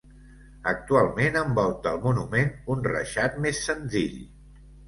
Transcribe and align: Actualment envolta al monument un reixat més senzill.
Actualment 0.71 1.37
envolta 1.43 1.91
al 1.97 2.01
monument 2.07 2.51
un 2.77 2.83
reixat 2.89 3.39
més 3.47 3.61
senzill. 3.71 4.21